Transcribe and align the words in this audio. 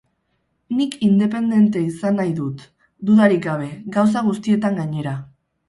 Nik 0.77 0.95
independente 1.07 1.83
izan 1.91 2.17
nahi 2.21 2.33
dut, 2.41 2.65
dudarik 3.11 3.47
gabe, 3.47 3.71
gauza 3.99 4.27
guztietan 4.33 4.85
gainera. 4.85 5.17